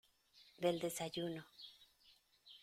del 0.57 0.79
desayuno. 0.79 1.45